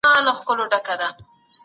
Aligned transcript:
ټولنه 0.05 0.33
زموږ 0.35 0.39
کور 0.47 0.91
دی. 1.01 1.09